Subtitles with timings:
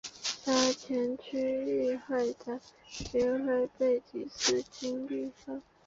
[0.23, 0.51] 沙
[0.87, 2.59] 田区议会的
[3.11, 5.61] 会徽背景是青绿色。